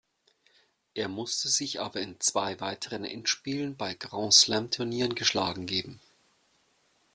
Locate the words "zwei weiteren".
2.19-3.05